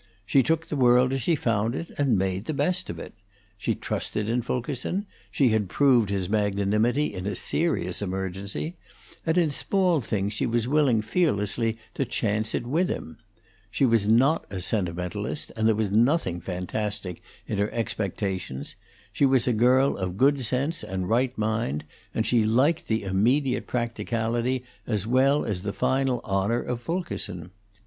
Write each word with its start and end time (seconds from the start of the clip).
She 0.25 0.41
took 0.41 0.65
the 0.65 0.75
world 0.75 1.13
as 1.13 1.21
she 1.21 1.35
found 1.35 1.75
it, 1.75 1.91
and 1.95 2.17
made 2.17 2.45
the 2.45 2.55
best 2.55 2.89
of 2.89 2.97
it. 2.97 3.13
She 3.55 3.75
trusted 3.75 4.31
in 4.31 4.41
Fulkerson; 4.41 5.05
she 5.29 5.49
had 5.49 5.69
proved 5.69 6.09
his 6.09 6.27
magnanimity 6.27 7.13
in 7.13 7.27
a 7.27 7.35
serious 7.35 8.01
emergency; 8.01 8.77
and 9.27 9.37
in 9.37 9.51
small 9.51 10.01
things 10.01 10.33
she 10.33 10.47
was 10.47 10.67
willing 10.67 11.03
fearlessly 11.03 11.77
to 11.93 12.03
chance 12.03 12.55
it 12.55 12.65
with 12.65 12.89
him. 12.89 13.19
She 13.69 13.85
was 13.85 14.07
not 14.07 14.45
a 14.49 14.59
sentimentalist, 14.59 15.51
and 15.55 15.67
there 15.67 15.75
was 15.75 15.91
nothing 15.91 16.41
fantastic 16.41 17.21
in 17.45 17.59
her 17.59 17.71
expectations; 17.71 18.75
she 19.13 19.27
was 19.27 19.47
a 19.47 19.53
girl 19.53 19.95
of 19.97 20.17
good 20.17 20.41
sense 20.41 20.83
and 20.83 21.09
right 21.11 21.37
mind, 21.37 21.83
and 22.15 22.25
she 22.25 22.43
liked 22.43 22.87
the 22.87 23.03
immediate 23.03 23.67
practicality 23.67 24.63
as 24.87 25.05
well 25.05 25.45
as 25.45 25.61
the 25.61 25.73
final 25.73 26.21
honor 26.23 26.59
of 26.63 26.81
Fulkerson. 26.81 27.51